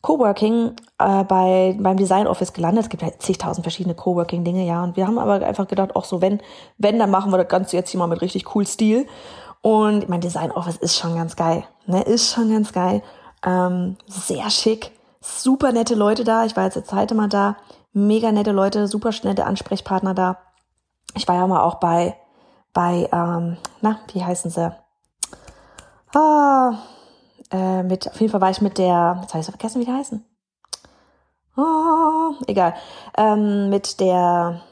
Coworking 0.00 0.72
äh, 0.98 1.24
bei 1.24 1.76
beim 1.78 1.96
Design 1.96 2.26
Office 2.26 2.52
gelandet. 2.52 2.84
Es 2.84 2.88
gibt 2.88 3.02
halt 3.02 3.20
zigtausend 3.20 3.64
verschiedene 3.64 3.94
Coworking 3.94 4.44
Dinge, 4.44 4.64
ja. 4.64 4.82
Und 4.82 4.96
wir 4.96 5.06
haben 5.06 5.18
aber 5.18 5.44
einfach 5.44 5.68
gedacht, 5.68 5.96
auch 5.96 6.04
so 6.04 6.22
wenn 6.22 6.40
wenn 6.78 6.98
dann 6.98 7.10
machen 7.10 7.30
wir 7.30 7.38
das 7.38 7.48
Ganze 7.48 7.76
jetzt 7.76 7.90
hier 7.90 7.98
mal 7.98 8.06
mit 8.06 8.22
richtig 8.22 8.54
cool 8.54 8.66
Stil. 8.66 9.06
Und 9.60 10.08
mein 10.08 10.20
Design 10.20 10.52
Office 10.52 10.76
ist 10.76 10.96
schon 10.96 11.16
ganz 11.16 11.34
geil, 11.36 11.64
ne? 11.86 12.02
Ist 12.02 12.32
schon 12.32 12.50
ganz 12.50 12.72
geil, 12.72 13.02
ähm, 13.44 13.96
sehr 14.06 14.48
schick, 14.50 14.92
super 15.20 15.72
nette 15.72 15.94
Leute 15.94 16.24
da. 16.24 16.44
Ich 16.44 16.56
war 16.56 16.64
jetzt 16.64 16.76
das 16.76 16.84
zweite 16.84 17.14
Mal 17.14 17.28
da, 17.28 17.56
mega 17.92 18.32
nette 18.32 18.52
Leute, 18.52 18.86
super 18.86 19.10
nette 19.24 19.46
Ansprechpartner 19.46 20.14
da 20.14 20.38
ich 21.14 21.28
war 21.28 21.34
ja 21.34 21.46
mal 21.46 21.60
auch 21.60 21.76
bei, 21.76 22.16
bei, 22.72 23.08
ähm, 23.12 23.56
na, 23.80 24.00
wie 24.12 24.24
heißen 24.24 24.50
sie? 24.50 24.72
Ah, 26.14 26.78
äh, 27.50 27.82
mit, 27.82 28.08
auf 28.08 28.20
jeden 28.20 28.30
Fall 28.30 28.40
war 28.40 28.50
ich 28.50 28.60
mit 28.60 28.78
der, 28.78 29.18
jetzt 29.22 29.34
habe 29.34 29.40
ich 29.40 29.46
so 29.46 29.52
vergessen, 29.52 29.80
wie 29.80 29.84
die 29.84 29.92
heißen. 29.92 30.24
Oh, 31.56 32.34
egal. 32.46 32.74
Ähm, 33.16 33.68
mit 33.68 34.00
der, 34.00 34.62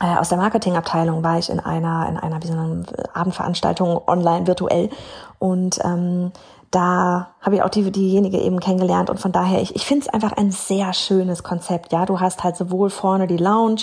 äh, 0.00 0.16
aus 0.16 0.28
der 0.28 0.38
Marketingabteilung 0.38 1.22
war 1.22 1.38
ich 1.38 1.50
in 1.50 1.60
einer, 1.60 2.08
in 2.08 2.16
einer, 2.16 2.42
wie 2.42 2.46
so 2.46 2.52
einer 2.52 2.84
Abendveranstaltung 3.14 4.02
online, 4.06 4.46
virtuell. 4.46 4.90
Und 5.38 5.78
ähm, 5.84 6.32
da 6.70 7.34
habe 7.40 7.56
ich 7.56 7.62
auch 7.62 7.70
die, 7.70 7.90
diejenige 7.90 8.38
eben 8.38 8.60
kennengelernt. 8.60 9.08
Und 9.08 9.20
von 9.20 9.32
daher, 9.32 9.62
ich, 9.62 9.74
ich 9.74 9.86
finde 9.86 10.06
es 10.06 10.12
einfach 10.12 10.32
ein 10.32 10.50
sehr 10.50 10.92
schönes 10.92 11.42
Konzept. 11.42 11.92
Ja, 11.92 12.04
du 12.04 12.20
hast 12.20 12.44
halt 12.44 12.56
sowohl 12.56 12.90
vorne 12.90 13.26
die 13.26 13.38
Lounge, 13.38 13.82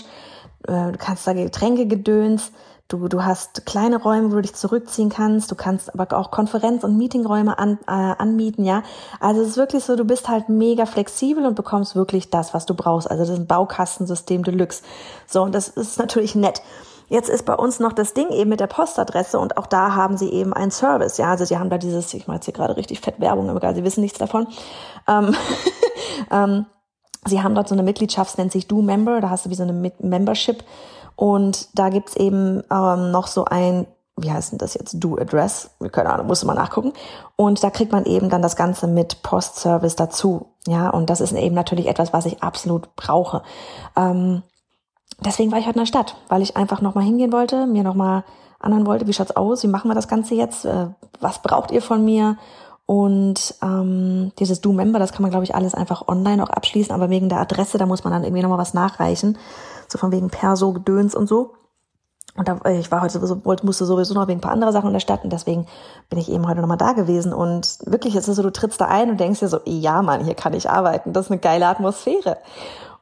äh, 0.67 0.91
du 0.91 0.97
kannst 0.97 1.25
da 1.25 1.33
Getränke 1.33 1.87
gedöns, 1.87 2.51
du, 2.87 3.07
du 3.07 3.23
hast 3.23 3.65
kleine 3.65 4.01
Räume, 4.01 4.31
wo 4.31 4.35
du 4.35 4.41
dich 4.41 4.55
zurückziehen 4.55 5.09
kannst, 5.09 5.51
du 5.51 5.55
kannst 5.55 5.93
aber 5.93 6.17
auch 6.17 6.31
Konferenz- 6.31 6.83
und 6.83 6.97
Meetingräume 6.97 7.57
an, 7.57 7.79
äh, 7.87 7.91
anmieten, 7.91 8.65
ja. 8.65 8.83
Also 9.19 9.41
es 9.41 9.49
ist 9.49 9.57
wirklich 9.57 9.83
so, 9.83 9.95
du 9.95 10.05
bist 10.05 10.27
halt 10.29 10.49
mega 10.49 10.85
flexibel 10.85 11.45
und 11.45 11.55
bekommst 11.55 11.95
wirklich 11.95 12.29
das, 12.29 12.53
was 12.53 12.65
du 12.65 12.75
brauchst. 12.75 13.09
Also 13.09 13.23
das 13.23 13.29
ist 13.31 13.39
ein 13.39 13.47
Baukastensystem 13.47 14.43
Deluxe. 14.43 14.83
So, 15.27 15.43
und 15.43 15.55
das 15.55 15.67
ist 15.69 15.97
natürlich 15.97 16.35
nett. 16.35 16.61
Jetzt 17.09 17.29
ist 17.29 17.45
bei 17.45 17.55
uns 17.55 17.79
noch 17.79 17.93
das 17.93 18.13
Ding 18.13 18.29
eben 18.29 18.49
mit 18.49 18.59
der 18.59 18.67
Postadresse 18.67 19.37
und 19.39 19.57
auch 19.57 19.67
da 19.67 19.93
haben 19.95 20.17
sie 20.17 20.29
eben 20.29 20.53
einen 20.53 20.71
Service. 20.71 21.17
Ja, 21.17 21.31
also 21.31 21.45
sie 21.45 21.57
haben 21.57 21.69
da 21.69 21.77
dieses, 21.77 22.13
ich 22.13 22.27
mache 22.27 22.37
jetzt 22.37 22.45
hier 22.45 22.53
gerade 22.53 22.77
richtig 22.77 23.01
fett 23.01 23.19
Werbung, 23.19 23.49
aber 23.49 23.59
egal, 23.59 23.75
sie 23.75 23.83
wissen 23.83 24.01
nichts 24.01 24.19
davon. 24.19 24.47
Ähm, 25.07 25.35
ähm, 26.31 26.65
Sie 27.25 27.41
haben 27.41 27.55
dort 27.55 27.69
so 27.69 27.75
eine 27.75 27.83
Mitgliedschaft, 27.83 28.37
nennt 28.37 28.51
sich 28.51 28.67
Do 28.67 28.81
Member, 28.81 29.21
da 29.21 29.29
hast 29.29 29.45
du 29.45 29.49
wie 29.49 29.55
so 29.55 29.63
eine 29.63 29.93
Membership 29.99 30.63
und 31.15 31.77
da 31.77 31.89
gibt's 31.89 32.15
eben 32.15 32.63
ähm, 32.71 33.11
noch 33.11 33.27
so 33.27 33.45
ein, 33.45 33.87
wie 34.17 34.31
heißt 34.31 34.51
denn 34.51 34.59
das 34.59 34.73
jetzt, 34.73 34.95
Do 35.03 35.17
Address, 35.17 35.71
keine 35.91 36.11
Ahnung, 36.11 36.27
musst 36.27 36.43
du 36.43 36.47
mal 36.47 36.53
nachgucken. 36.53 36.93
Und 37.35 37.63
da 37.63 37.69
kriegt 37.69 37.91
man 37.91 38.05
eben 38.05 38.29
dann 38.29 38.41
das 38.41 38.55
Ganze 38.55 38.87
mit 38.87 39.23
Postservice 39.23 39.95
dazu. 39.95 40.47
Ja, 40.67 40.89
und 40.89 41.09
das 41.09 41.21
ist 41.21 41.33
eben 41.33 41.55
natürlich 41.55 41.87
etwas, 41.87 42.13
was 42.13 42.25
ich 42.25 42.43
absolut 42.43 42.95
brauche. 42.95 43.41
Ähm, 43.95 44.43
deswegen 45.19 45.51
war 45.51 45.59
ich 45.59 45.65
heute 45.65 45.75
in 45.75 45.83
der 45.83 45.87
Stadt, 45.87 46.15
weil 46.29 46.41
ich 46.41 46.57
einfach 46.57 46.81
nochmal 46.81 47.03
hingehen 47.03 47.33
wollte, 47.33 47.65
mir 47.65 47.83
nochmal 47.83 48.23
anhören 48.59 48.85
wollte, 48.85 49.07
wie 49.07 49.13
schaut's 49.13 49.35
aus, 49.35 49.63
wie 49.63 49.67
machen 49.67 49.89
wir 49.89 49.95
das 49.95 50.07
Ganze 50.07 50.35
jetzt, 50.35 50.65
äh, 50.65 50.87
was 51.19 51.41
braucht 51.41 51.71
ihr 51.71 51.81
von 51.81 52.05
mir 52.05 52.37
und 52.85 53.55
ähm, 53.61 54.33
dieses 54.39 54.59
Do-Member, 54.59 54.99
das 54.99 55.13
kann 55.13 55.21
man, 55.21 55.31
glaube 55.31 55.45
ich, 55.45 55.55
alles 55.55 55.73
einfach 55.73 56.07
online 56.07 56.43
auch 56.43 56.49
abschließen, 56.49 56.93
aber 56.93 57.09
wegen 57.09 57.29
der 57.29 57.39
Adresse, 57.39 57.77
da 57.77 57.85
muss 57.85 58.03
man 58.03 58.11
dann 58.11 58.23
irgendwie 58.23 58.41
nochmal 58.41 58.57
was 58.57 58.73
nachreichen. 58.73 59.37
So 59.87 59.97
von 59.97 60.11
wegen 60.11 60.29
Perso, 60.29 60.73
Gedöns 60.73 61.15
und 61.15 61.27
so. 61.27 61.53
Und 62.35 62.47
da, 62.47 62.59
ich 62.71 62.91
war 62.91 63.01
heute 63.01 63.19
sowieso, 63.19 63.39
musste 63.63 63.85
sowieso 63.85 64.15
noch 64.15 64.27
wegen 64.27 64.39
ein 64.39 64.41
paar 64.41 64.51
anderer 64.51 64.71
Sachen 64.71 64.87
in 64.87 64.93
der 64.93 64.99
Stadt 64.99 65.23
und 65.23 65.31
deswegen 65.31 65.67
bin 66.09 66.17
ich 66.17 66.31
eben 66.31 66.47
heute 66.47 66.61
nochmal 66.61 66.77
da 66.77 66.93
gewesen. 66.93 67.31
Und 67.31 67.77
wirklich, 67.85 68.15
es 68.15 68.27
ist 68.27 68.37
so, 68.37 68.43
du 68.43 68.51
trittst 68.51 68.81
da 68.81 68.85
ein 68.85 69.11
und 69.11 69.19
denkst 69.19 69.41
dir 69.41 69.47
so, 69.47 69.59
ja 69.65 70.01
Mann, 70.01 70.23
hier 70.23 70.33
kann 70.33 70.53
ich 70.53 70.69
arbeiten. 70.69 71.13
Das 71.13 71.27
ist 71.27 71.31
eine 71.31 71.39
geile 71.39 71.67
Atmosphäre. 71.67 72.37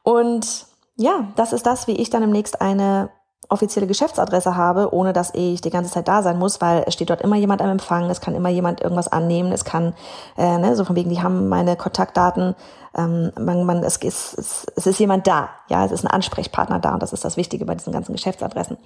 Und 0.02 0.66
ja, 0.96 1.28
das 1.36 1.54
ist 1.54 1.64
das, 1.64 1.86
wie 1.86 1.92
ich 1.92 2.10
dann 2.10 2.20
demnächst 2.20 2.60
eine 2.60 3.10
offizielle 3.48 3.86
Geschäftsadresse 3.86 4.56
habe, 4.56 4.94
ohne 4.94 5.12
dass 5.12 5.34
ich 5.34 5.60
die 5.60 5.70
ganze 5.70 5.90
Zeit 5.90 6.08
da 6.08 6.22
sein 6.22 6.38
muss, 6.38 6.60
weil 6.60 6.84
es 6.86 6.94
steht 6.94 7.10
dort 7.10 7.20
immer 7.20 7.36
jemand 7.36 7.60
am 7.60 7.70
Empfang, 7.70 8.08
es 8.08 8.20
kann 8.20 8.34
immer 8.34 8.48
jemand 8.48 8.80
irgendwas 8.80 9.08
annehmen, 9.08 9.52
es 9.52 9.64
kann, 9.64 9.94
äh, 10.36 10.58
ne, 10.58 10.74
so 10.76 10.84
von 10.84 10.96
wegen, 10.96 11.10
die 11.10 11.22
haben 11.22 11.48
meine 11.48 11.76
Kontaktdaten, 11.76 12.54
ähm, 12.96 13.32
man, 13.38 13.64
man, 13.64 13.82
es, 13.82 13.96
ist, 13.98 14.38
es, 14.38 14.66
es 14.76 14.86
ist 14.86 14.98
jemand 14.98 15.26
da, 15.26 15.50
ja, 15.68 15.84
es 15.84 15.92
ist 15.92 16.04
ein 16.04 16.10
Ansprechpartner 16.10 16.78
da 16.78 16.94
und 16.94 17.02
das 17.02 17.12
ist 17.12 17.24
das 17.24 17.36
Wichtige 17.36 17.64
bei 17.64 17.74
diesen 17.74 17.92
ganzen 17.92 18.12
Geschäftsadressen. 18.12 18.78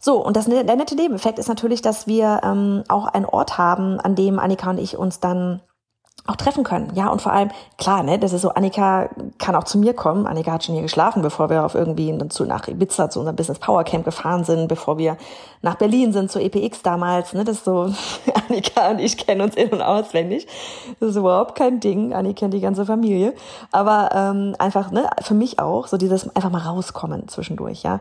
So, 0.00 0.24
und 0.24 0.36
das, 0.36 0.46
der 0.46 0.64
nette 0.64 0.96
Nebeneffekt 0.96 1.38
ist 1.38 1.48
natürlich, 1.48 1.80
dass 1.80 2.08
wir 2.08 2.40
ähm, 2.42 2.82
auch 2.88 3.06
einen 3.06 3.24
Ort 3.24 3.56
haben, 3.56 4.00
an 4.00 4.16
dem 4.16 4.40
Annika 4.40 4.68
und 4.70 4.78
ich 4.78 4.98
uns 4.98 5.20
dann 5.20 5.60
auch 6.24 6.36
treffen 6.36 6.62
können. 6.62 6.92
Ja, 6.94 7.08
und 7.08 7.20
vor 7.20 7.32
allem, 7.32 7.50
klar, 7.78 8.04
ne, 8.04 8.16
das 8.16 8.32
ist 8.32 8.42
so, 8.42 8.50
Annika 8.50 9.10
kann 9.38 9.56
auch 9.56 9.64
zu 9.64 9.76
mir 9.76 9.92
kommen. 9.92 10.26
Annika 10.26 10.52
hat 10.52 10.64
schon 10.64 10.74
hier 10.74 10.82
geschlafen, 10.82 11.20
bevor 11.20 11.50
wir 11.50 11.64
auf 11.64 11.74
irgendwie 11.74 12.16
zu, 12.28 12.44
nach 12.44 12.68
Ibiza 12.68 13.10
zu 13.10 13.18
unserem 13.18 13.34
Business 13.34 13.58
Power 13.58 13.82
Camp 13.82 14.04
gefahren 14.04 14.44
sind, 14.44 14.68
bevor 14.68 14.98
wir 14.98 15.16
nach 15.62 15.74
Berlin 15.74 16.12
sind, 16.12 16.30
zu 16.30 16.38
EPX 16.40 16.82
damals. 16.82 17.32
Ne, 17.32 17.42
das 17.42 17.56
ist 17.56 17.64
so, 17.64 17.92
Annika 18.48 18.90
und 18.90 19.00
ich 19.00 19.16
kennen 19.16 19.40
uns 19.40 19.56
in- 19.56 19.70
und 19.70 19.82
auswendig. 19.82 20.46
Das 21.00 21.10
ist 21.10 21.16
überhaupt 21.16 21.56
kein 21.56 21.80
Ding. 21.80 22.14
Annika 22.14 22.40
kennt 22.42 22.54
die 22.54 22.60
ganze 22.60 22.86
Familie. 22.86 23.34
Aber 23.72 24.10
ähm, 24.14 24.54
einfach, 24.60 24.92
ne, 24.92 25.10
für 25.22 25.34
mich 25.34 25.58
auch, 25.58 25.88
so 25.88 25.96
dieses 25.96 26.34
einfach 26.36 26.50
mal 26.50 26.62
rauskommen 26.62 27.26
zwischendurch, 27.26 27.82
ja. 27.82 28.00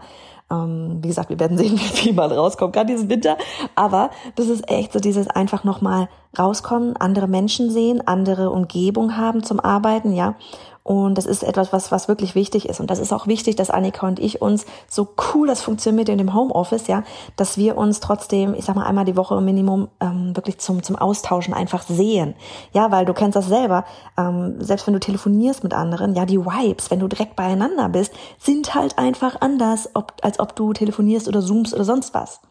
Ähm, 0.51 0.99
wie 1.01 1.07
gesagt, 1.07 1.29
wir 1.29 1.39
werden 1.39 1.57
sehen, 1.57 1.73
wie 1.73 1.77
viel 1.77 2.13
mal 2.13 2.31
rauskommt, 2.31 2.73
gerade 2.73 2.93
diesen 2.93 3.09
Winter. 3.09 3.37
Aber 3.75 4.09
das 4.35 4.47
ist 4.47 4.69
echt 4.69 4.93
so 4.93 4.99
dieses 4.99 5.27
einfach 5.27 5.63
nochmal 5.63 6.09
rauskommen, 6.37 6.95
andere 6.97 7.27
Menschen 7.27 7.71
sehen, 7.71 8.05
andere 8.05 8.51
Umgebung 8.51 9.17
haben 9.17 9.43
zum 9.43 9.59
Arbeiten, 9.59 10.13
ja. 10.13 10.35
Und 10.83 11.17
das 11.17 11.25
ist 11.25 11.43
etwas, 11.43 11.71
was, 11.71 11.91
was 11.91 12.07
wirklich 12.07 12.33
wichtig 12.33 12.67
ist. 12.67 12.79
Und 12.79 12.89
das 12.89 12.99
ist 12.99 13.13
auch 13.13 13.27
wichtig, 13.27 13.55
dass 13.55 13.69
Annika 13.69 14.07
und 14.07 14.19
ich 14.19 14.41
uns, 14.41 14.65
so 14.89 15.09
cool 15.33 15.47
das 15.47 15.61
funktioniert 15.61 16.09
in 16.09 16.17
dem 16.17 16.33
Homeoffice, 16.33 16.87
ja, 16.87 17.03
dass 17.35 17.57
wir 17.57 17.77
uns 17.77 17.99
trotzdem, 17.99 18.55
ich 18.55 18.65
sag 18.65 18.75
mal, 18.75 18.85
einmal 18.85 19.05
die 19.05 19.15
Woche 19.15 19.35
im 19.35 19.45
Minimum 19.45 19.89
ähm, 19.99 20.35
wirklich 20.35 20.57
zum, 20.57 20.81
zum 20.81 20.95
Austauschen 20.95 21.53
einfach 21.53 21.83
sehen. 21.83 22.35
Ja, 22.73 22.91
weil 22.91 23.05
du 23.05 23.13
kennst 23.13 23.35
das 23.35 23.47
selber. 23.47 23.85
Ähm, 24.17 24.55
selbst 24.59 24.87
wenn 24.87 24.93
du 24.93 24.99
telefonierst 24.99 25.63
mit 25.63 25.73
anderen, 25.73 26.15
ja, 26.15 26.25
die 26.25 26.39
Vibes, 26.39 26.89
wenn 26.89 26.99
du 26.99 27.07
direkt 27.07 27.35
beieinander 27.35 27.89
bist, 27.89 28.13
sind 28.39 28.73
halt 28.73 28.97
einfach 28.97 29.39
anders, 29.41 29.89
ob, 29.93 30.13
als 30.23 30.39
ob 30.39 30.55
du 30.55 30.73
telefonierst 30.73 31.27
oder 31.27 31.41
zoomst 31.41 31.73
oder 31.73 31.83
sonst 31.83 32.13
was. 32.13 32.41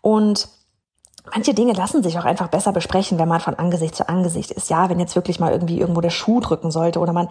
Und 0.00 0.48
Manche 1.32 1.54
Dinge 1.54 1.72
lassen 1.72 2.02
sich 2.02 2.18
auch 2.18 2.24
einfach 2.24 2.48
besser 2.48 2.72
besprechen, 2.72 3.18
wenn 3.18 3.28
man 3.28 3.40
von 3.40 3.54
Angesicht 3.54 3.94
zu 3.94 4.08
Angesicht 4.08 4.50
ist. 4.50 4.70
Ja, 4.70 4.88
wenn 4.88 4.98
jetzt 4.98 5.14
wirklich 5.14 5.38
mal 5.38 5.52
irgendwie 5.52 5.78
irgendwo 5.78 6.00
der 6.00 6.10
Schuh 6.10 6.40
drücken 6.40 6.70
sollte 6.70 6.98
oder 6.98 7.12
man 7.12 7.28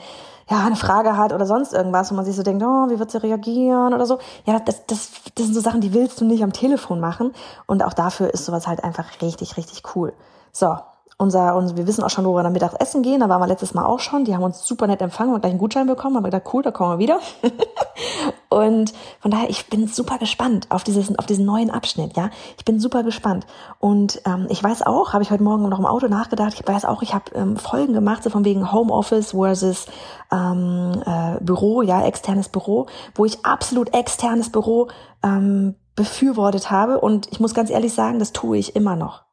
ja 0.49 0.65
eine 0.65 0.75
Frage 0.75 1.17
hat 1.17 1.33
oder 1.33 1.45
sonst 1.45 1.73
irgendwas, 1.73 2.11
wo 2.11 2.15
man 2.15 2.25
sich 2.25 2.35
so 2.35 2.43
denkt, 2.43 2.63
oh, 2.63 2.89
wie 2.89 2.99
wird 2.99 3.11
sie 3.11 3.21
reagieren 3.21 3.93
oder 3.93 4.05
so. 4.05 4.19
Ja, 4.45 4.59
das, 4.59 4.85
das, 4.85 5.11
das 5.35 5.45
sind 5.45 5.55
so 5.55 5.61
Sachen, 5.61 5.81
die 5.81 5.93
willst 5.93 6.21
du 6.21 6.25
nicht 6.25 6.43
am 6.43 6.53
Telefon 6.53 6.99
machen. 6.99 7.33
Und 7.65 7.83
auch 7.83 7.93
dafür 7.93 8.33
ist 8.33 8.45
sowas 8.45 8.67
halt 8.67 8.83
einfach 8.83 9.21
richtig, 9.21 9.57
richtig 9.57 9.83
cool. 9.95 10.13
So, 10.51 10.77
unser, 11.21 11.57
und 11.57 11.75
wir 11.75 11.85
wissen 11.85 12.01
auch 12.01 12.09
schon, 12.09 12.23
wo 12.23 12.33
wir 12.33 12.43
dann 12.43 12.53
Mittags 12.53 12.75
essen 12.75 13.01
gehen. 13.01 13.19
Da 13.19 13.27
waren 13.27 13.41
wir 13.41 13.47
letztes 13.47 13.73
Mal 13.73 13.85
auch 13.85 13.99
schon. 13.99 14.23
Die 14.23 14.33
haben 14.33 14.41
uns 14.41 14.65
super 14.65 14.87
nett 14.87 15.01
empfangen 15.01 15.33
und 15.33 15.41
gleich 15.41 15.51
einen 15.51 15.59
Gutschein 15.59 15.85
bekommen. 15.85 16.15
Haben 16.15 16.23
gedacht, 16.23 16.43
cool, 16.53 16.63
da 16.63 16.71
kommen 16.71 16.97
wir 16.97 16.99
wieder. 16.99 17.19
und 18.49 18.93
von 19.19 19.29
daher, 19.29 19.49
ich 19.49 19.67
bin 19.67 19.89
super 19.89 20.17
gespannt 20.17 20.67
auf 20.69 20.85
dieses, 20.85 21.13
auf 21.19 21.25
diesen 21.25 21.43
neuen 21.43 21.71
Abschnitt. 21.71 22.15
Ja, 22.15 22.29
ich 22.57 22.63
bin 22.63 22.79
super 22.79 23.03
gespannt. 23.03 23.45
Und 23.79 24.21
ähm, 24.25 24.47
ich 24.49 24.63
weiß 24.63 24.83
auch, 24.83 25.11
habe 25.11 25.21
ich 25.21 25.29
heute 25.29 25.43
Morgen 25.43 25.67
noch 25.67 25.79
im 25.79 25.85
Auto 25.85 26.07
nachgedacht. 26.07 26.53
Ich 26.53 26.65
weiß 26.65 26.85
auch, 26.85 27.01
ich 27.01 27.13
habe 27.13 27.25
ähm, 27.35 27.57
Folgen 27.57 27.91
gemacht, 27.91 28.23
so 28.23 28.29
von 28.29 28.45
wegen 28.45 28.71
Homeoffice 28.71 29.31
versus 29.31 29.87
ähm, 30.31 31.03
äh, 31.05 31.43
Büro, 31.43 31.81
ja, 31.81 32.01
externes 32.05 32.47
Büro, 32.47 32.87
wo 33.15 33.25
ich 33.25 33.45
absolut 33.45 33.93
externes 33.93 34.53
Büro 34.53 34.87
ähm, 35.21 35.75
befürwortet 35.97 36.71
habe. 36.71 37.01
Und 37.01 37.27
ich 37.29 37.41
muss 37.41 37.53
ganz 37.53 37.69
ehrlich 37.69 37.93
sagen, 37.93 38.19
das 38.19 38.31
tue 38.31 38.57
ich 38.57 38.73
immer 38.77 38.95
noch. 38.95 39.23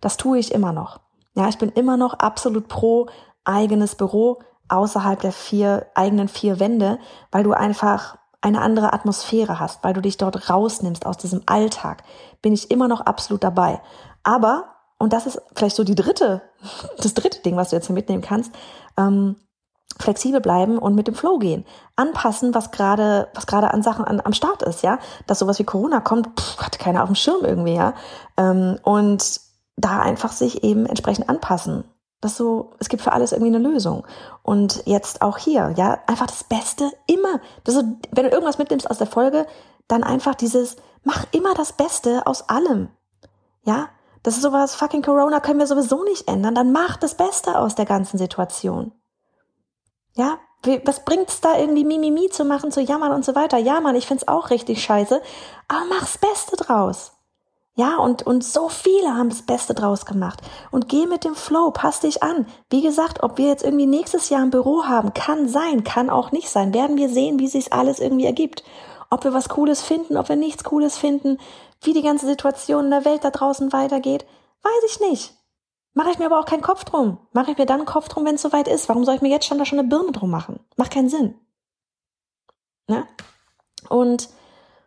Das 0.00 0.16
tue 0.16 0.38
ich 0.38 0.54
immer 0.54 0.72
noch. 0.72 1.00
Ja, 1.36 1.48
ich 1.48 1.58
bin 1.58 1.70
immer 1.70 1.96
noch 1.96 2.14
absolut 2.14 2.66
pro 2.66 3.06
eigenes 3.44 3.94
Büro 3.94 4.40
außerhalb 4.68 5.20
der 5.20 5.32
vier 5.32 5.86
eigenen 5.94 6.28
vier 6.28 6.58
Wände, 6.58 6.98
weil 7.30 7.44
du 7.44 7.52
einfach 7.52 8.16
eine 8.40 8.62
andere 8.62 8.92
Atmosphäre 8.92 9.60
hast, 9.60 9.84
weil 9.84 9.92
du 9.92 10.00
dich 10.00 10.16
dort 10.16 10.50
rausnimmst 10.50 11.04
aus 11.04 11.18
diesem 11.18 11.42
Alltag, 11.46 12.02
bin 12.42 12.52
ich 12.52 12.70
immer 12.70 12.88
noch 12.88 13.02
absolut 13.02 13.44
dabei. 13.44 13.80
Aber, 14.22 14.64
und 14.98 15.12
das 15.12 15.26
ist 15.26 15.42
vielleicht 15.54 15.76
so 15.76 15.84
die 15.84 15.94
dritte, 15.94 16.42
das 16.98 17.14
dritte 17.14 17.42
Ding, 17.42 17.56
was 17.56 17.70
du 17.70 17.76
jetzt 17.76 17.86
hier 17.86 17.94
mitnehmen 17.94 18.22
kannst, 18.22 18.52
ähm, 18.96 19.36
flexibel 19.98 20.40
bleiben 20.40 20.78
und 20.78 20.94
mit 20.94 21.06
dem 21.06 21.14
Flow 21.14 21.38
gehen. 21.38 21.64
Anpassen, 21.96 22.54
was 22.54 22.70
gerade, 22.70 23.28
was 23.34 23.46
gerade 23.46 23.72
an 23.72 23.82
Sachen 23.82 24.04
an, 24.04 24.20
am 24.22 24.32
Start 24.32 24.62
ist, 24.62 24.82
ja. 24.82 24.98
Dass 25.26 25.38
sowas 25.38 25.58
wie 25.58 25.64
Corona 25.64 26.00
kommt, 26.00 26.38
pff, 26.38 26.58
hat 26.58 26.78
keiner 26.78 27.02
auf 27.02 27.08
dem 27.08 27.14
Schirm 27.14 27.44
irgendwie, 27.44 27.74
ja. 27.74 27.94
Ähm, 28.36 28.78
und 28.82 29.45
da 29.76 30.00
einfach 30.00 30.32
sich 30.32 30.64
eben 30.64 30.86
entsprechend 30.86 31.28
anpassen. 31.28 31.84
Das 32.20 32.36
so, 32.36 32.72
es 32.78 32.88
gibt 32.88 33.02
für 33.02 33.12
alles 33.12 33.32
irgendwie 33.32 33.54
eine 33.54 33.68
Lösung. 33.68 34.06
Und 34.42 34.82
jetzt 34.86 35.22
auch 35.22 35.38
hier, 35.38 35.74
ja, 35.76 35.98
einfach 36.06 36.26
das 36.26 36.44
Beste 36.44 36.90
immer. 37.06 37.40
Das 37.64 37.74
so, 37.74 37.82
wenn 38.10 38.24
du 38.24 38.30
irgendwas 38.30 38.58
mitnimmst 38.58 38.90
aus 38.90 38.98
der 38.98 39.06
Folge, 39.06 39.46
dann 39.86 40.02
einfach 40.02 40.34
dieses, 40.34 40.76
mach 41.04 41.26
immer 41.32 41.54
das 41.54 41.74
Beste 41.74 42.26
aus 42.26 42.48
allem. 42.48 42.88
Ja, 43.64 43.88
das 44.22 44.36
ist 44.36 44.42
sowas, 44.42 44.74
fucking 44.74 45.02
Corona 45.02 45.40
können 45.40 45.58
wir 45.58 45.66
sowieso 45.66 46.02
nicht 46.02 46.26
ändern. 46.26 46.54
Dann 46.54 46.72
mach 46.72 46.96
das 46.96 47.14
Beste 47.14 47.58
aus 47.58 47.74
der 47.74 47.84
ganzen 47.84 48.18
Situation. 48.18 48.92
Ja, 50.14 50.38
was 50.84 51.04
bringt's 51.04 51.40
da 51.40 51.56
irgendwie 51.58 51.84
Mimimi 51.84 52.28
zu 52.30 52.44
machen, 52.44 52.72
zu 52.72 52.80
jammern 52.80 53.12
und 53.12 53.24
so 53.24 53.34
weiter? 53.34 53.58
Ja, 53.58 53.80
Mann, 53.80 53.94
ich 53.94 54.06
find's 54.06 54.26
auch 54.26 54.50
richtig 54.50 54.82
scheiße, 54.82 55.20
aber 55.68 55.84
mach's 55.90 56.18
Beste 56.18 56.56
draus. 56.56 57.12
Ja, 57.78 57.98
und, 57.98 58.22
und 58.22 58.42
so 58.42 58.70
viele 58.70 59.14
haben 59.14 59.28
das 59.28 59.42
Beste 59.42 59.74
draus 59.74 60.06
gemacht. 60.06 60.40
Und 60.70 60.88
geh 60.88 61.06
mit 61.06 61.24
dem 61.24 61.34
Flow, 61.34 61.70
pass 61.70 62.00
dich 62.00 62.22
an. 62.22 62.46
Wie 62.70 62.80
gesagt, 62.80 63.22
ob 63.22 63.36
wir 63.36 63.48
jetzt 63.48 63.62
irgendwie 63.62 63.84
nächstes 63.84 64.30
Jahr 64.30 64.40
ein 64.40 64.50
Büro 64.50 64.84
haben, 64.84 65.12
kann 65.12 65.46
sein, 65.46 65.84
kann 65.84 66.08
auch 66.08 66.32
nicht 66.32 66.48
sein. 66.48 66.72
Werden 66.72 66.96
wir 66.96 67.10
sehen, 67.10 67.38
wie 67.38 67.48
sich 67.48 67.74
alles 67.74 68.00
irgendwie 68.00 68.24
ergibt. 68.24 68.64
Ob 69.10 69.24
wir 69.24 69.34
was 69.34 69.50
Cooles 69.50 69.82
finden, 69.82 70.16
ob 70.16 70.30
wir 70.30 70.36
nichts 70.36 70.64
Cooles 70.64 70.96
finden, 70.96 71.36
wie 71.82 71.92
die 71.92 72.00
ganze 72.00 72.24
Situation 72.24 72.86
in 72.86 72.90
der 72.90 73.04
Welt 73.04 73.24
da 73.24 73.30
draußen 73.30 73.70
weitergeht, 73.74 74.24
weiß 74.62 74.90
ich 74.90 75.00
nicht. 75.00 75.34
Mache 75.92 76.10
ich 76.10 76.18
mir 76.18 76.26
aber 76.26 76.40
auch 76.40 76.46
keinen 76.46 76.62
Kopf 76.62 76.84
drum. 76.84 77.18
Mache 77.32 77.50
ich 77.50 77.58
mir 77.58 77.66
dann 77.66 77.80
einen 77.80 77.86
Kopf 77.86 78.08
drum, 78.08 78.24
wenn 78.24 78.36
es 78.36 78.42
soweit 78.42 78.68
ist. 78.68 78.88
Warum 78.88 79.04
soll 79.04 79.16
ich 79.16 79.22
mir 79.22 79.30
jetzt 79.30 79.46
schon 79.46 79.58
da 79.58 79.66
schon 79.66 79.78
eine 79.78 79.88
Birne 79.88 80.12
drum 80.12 80.30
machen? 80.30 80.60
Macht 80.76 80.92
keinen 80.92 81.10
Sinn. 81.10 81.34
Ne? 82.88 83.06
Und 83.90 84.30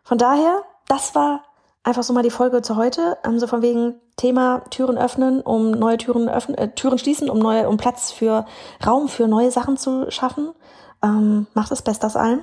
von 0.02 0.18
daher, 0.18 0.64
das 0.88 1.14
war 1.14 1.44
einfach 1.82 2.02
so 2.02 2.12
mal 2.12 2.22
die 2.22 2.30
Folge 2.30 2.62
zu 2.62 2.76
heute, 2.76 3.18
ähm, 3.24 3.38
so 3.38 3.46
von 3.46 3.62
wegen 3.62 3.94
Thema 4.16 4.62
Türen 4.70 4.98
öffnen, 4.98 5.40
um 5.40 5.70
neue 5.70 5.98
Türen 5.98 6.28
öffnen, 6.28 6.56
äh, 6.58 6.74
Türen 6.74 6.98
schließen, 6.98 7.30
um 7.30 7.38
neue, 7.38 7.68
um 7.68 7.76
Platz 7.76 8.12
für 8.12 8.44
Raum 8.86 9.08
für 9.08 9.26
neue 9.26 9.50
Sachen 9.50 9.76
zu 9.76 10.10
schaffen. 10.10 10.52
Ähm, 11.02 11.46
mach 11.54 11.68
das 11.68 11.82
Beste 11.82 12.06
aus 12.06 12.16
allem. 12.16 12.40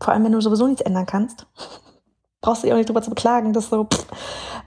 Vor 0.00 0.12
allem, 0.12 0.24
wenn 0.24 0.32
du 0.32 0.40
sowieso 0.40 0.66
nichts 0.66 0.82
ändern 0.82 1.06
kannst. 1.06 1.46
Brauchst 2.40 2.62
du 2.62 2.66
dich 2.66 2.72
auch 2.72 2.78
nicht 2.78 2.88
drüber 2.88 3.02
zu 3.02 3.10
beklagen, 3.10 3.52
das 3.52 3.68
so. 3.68 3.86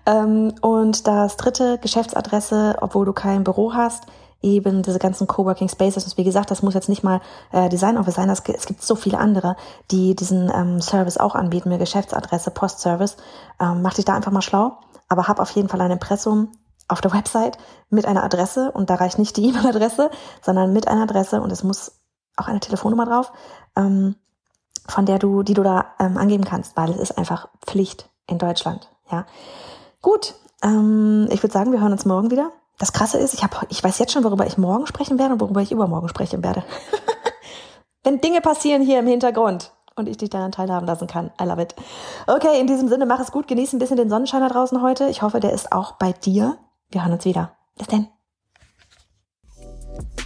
Ähm, 0.06 0.53
und 0.62 1.08
das 1.08 1.38
dritte, 1.38 1.80
Geschäftsadresse, 1.80 2.75
obwohl 2.82 3.06
du 3.06 3.13
kein 3.13 3.44
Büro 3.44 3.74
hast, 3.74 4.03
eben 4.43 4.83
diese 4.83 5.00
ganzen 5.00 5.25
Coworking 5.25 5.69
Spaces. 5.69 6.03
Und 6.05 6.17
wie 6.17 6.23
gesagt, 6.23 6.51
das 6.51 6.62
muss 6.62 6.73
jetzt 6.73 6.89
nicht 6.89 7.03
mal 7.03 7.21
äh, 7.51 7.69
Design 7.69 7.97
Office 7.97 8.15
sein. 8.15 8.27
Das, 8.27 8.43
es 8.45 8.65
gibt 8.65 8.83
so 8.83 8.95
viele 8.95 9.17
andere, 9.17 9.55
die 9.89 10.15
diesen 10.15 10.51
ähm, 10.53 10.81
Service 10.81 11.17
auch 11.17 11.33
anbieten, 11.33 11.69
mir 11.69 11.79
Geschäftsadresse, 11.79 12.51
Postservice. 12.51 13.17
Ähm, 13.59 13.81
mach 13.81 13.95
dich 13.95 14.05
da 14.05 14.13
einfach 14.13 14.31
mal 14.31 14.41
schlau. 14.41 14.77
Aber 15.09 15.27
hab 15.27 15.39
auf 15.39 15.51
jeden 15.51 15.69
Fall 15.69 15.81
ein 15.81 15.91
Impressum 15.91 16.51
auf 16.88 17.01
der 17.01 17.13
Website 17.13 17.57
mit 17.89 18.05
einer 18.05 18.23
Adresse. 18.23 18.71
Und 18.71 18.89
da 18.89 18.95
reicht 18.95 19.17
nicht 19.17 19.38
die 19.38 19.45
E-Mail-Adresse, 19.50 20.12
sondern 20.41 20.73
mit 20.73 20.88
einer 20.88 21.03
Adresse. 21.03 21.41
Und 21.41 21.51
es 21.51 21.63
muss 21.63 21.93
auch 22.35 22.47
eine 22.47 22.59
Telefonnummer 22.59 23.05
drauf, 23.05 23.31
ähm, 23.75 24.15
von 24.88 25.05
der 25.05 25.19
du, 25.19 25.43
die 25.43 25.53
du 25.53 25.63
da 25.63 25.85
ähm, 26.00 26.17
angeben 26.17 26.43
kannst, 26.43 26.75
weil 26.75 26.89
es 26.89 26.97
ist 26.97 27.17
einfach 27.17 27.47
Pflicht 27.65 28.09
in 28.27 28.38
Deutschland. 28.38 28.89
Ja, 29.09 29.25
gut. 30.01 30.35
Ähm, 30.62 31.27
ich 31.29 31.41
würde 31.43 31.53
sagen, 31.53 31.71
wir 31.71 31.79
hören 31.79 31.91
uns 31.91 32.05
morgen 32.05 32.31
wieder 32.31 32.51
das 32.84 32.92
Krasse 32.92 33.18
ist, 33.18 33.34
ich, 33.34 33.44
hab, 33.44 33.66
ich 33.70 33.82
weiß 33.82 33.98
jetzt 34.00 34.12
schon, 34.12 34.25
worüber 34.25 34.46
ich 34.46 34.58
morgen 34.58 34.86
sprechen 34.88 35.18
werde 35.18 35.36
und 35.36 35.40
worüber 35.40 35.62
ich 35.62 35.72
übermorgen 35.72 36.10
sprechen 36.10 36.44
werde. 36.44 36.66
Wenn 38.04 38.20
Dinge 38.20 38.42
passieren 38.42 38.82
hier 38.82 39.00
im 39.00 39.08
Hintergrund 39.08 39.72
und 39.96 40.10
ich 40.10 40.18
dich 40.18 40.30
daran 40.30 40.52
teilhaben 40.52 40.86
lassen 40.86 41.08
kann. 41.08 41.32
I 41.42 41.46
love 41.46 41.62
it. 41.62 41.75
Okay, 42.28 42.60
in 42.60 42.68
diesem 42.68 42.90
Sinne, 42.90 43.06
mach 43.06 43.22
es 43.22 43.32
gut, 43.32 43.48
genieß 43.48 43.72
ein 43.72 43.80
bisschen 43.80 43.96
den 43.96 44.10
Sonnenschein 44.10 44.42
da 44.42 44.50
draußen 44.50 44.82
heute. 44.82 45.08
Ich 45.08 45.22
hoffe, 45.22 45.40
der 45.40 45.54
ist 45.54 45.72
auch 45.72 45.94
bei 45.94 46.12
dir. 46.12 46.58
Wir 46.90 47.06
hören 47.06 47.13
uns 47.13 47.24
wieder. 47.24 47.56
Bis 47.78 47.88
denn. 47.88 48.10